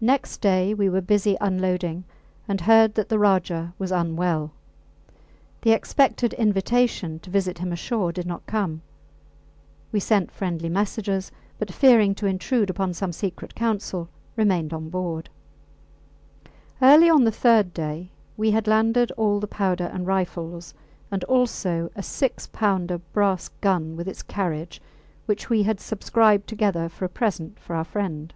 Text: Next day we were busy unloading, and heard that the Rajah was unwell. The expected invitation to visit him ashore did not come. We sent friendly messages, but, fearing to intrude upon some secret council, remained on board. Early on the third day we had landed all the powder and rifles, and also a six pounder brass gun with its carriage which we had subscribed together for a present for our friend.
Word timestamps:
Next 0.00 0.40
day 0.40 0.74
we 0.74 0.88
were 0.88 1.00
busy 1.00 1.36
unloading, 1.40 2.04
and 2.46 2.60
heard 2.60 2.94
that 2.94 3.08
the 3.08 3.18
Rajah 3.18 3.74
was 3.80 3.90
unwell. 3.90 4.52
The 5.62 5.72
expected 5.72 6.34
invitation 6.34 7.18
to 7.18 7.30
visit 7.30 7.58
him 7.58 7.72
ashore 7.72 8.12
did 8.12 8.24
not 8.24 8.46
come. 8.46 8.82
We 9.90 9.98
sent 9.98 10.30
friendly 10.30 10.68
messages, 10.68 11.32
but, 11.58 11.72
fearing 11.72 12.14
to 12.14 12.26
intrude 12.26 12.70
upon 12.70 12.94
some 12.94 13.10
secret 13.12 13.56
council, 13.56 14.08
remained 14.36 14.72
on 14.72 14.88
board. 14.88 15.30
Early 16.80 17.10
on 17.10 17.24
the 17.24 17.32
third 17.32 17.74
day 17.74 18.12
we 18.36 18.52
had 18.52 18.68
landed 18.68 19.10
all 19.16 19.40
the 19.40 19.48
powder 19.48 19.86
and 19.92 20.06
rifles, 20.06 20.74
and 21.10 21.24
also 21.24 21.90
a 21.96 22.04
six 22.04 22.46
pounder 22.46 22.98
brass 23.12 23.48
gun 23.60 23.96
with 23.96 24.06
its 24.06 24.22
carriage 24.22 24.80
which 25.26 25.50
we 25.50 25.64
had 25.64 25.80
subscribed 25.80 26.46
together 26.48 26.88
for 26.88 27.04
a 27.04 27.08
present 27.08 27.58
for 27.58 27.74
our 27.74 27.82
friend. 27.82 28.32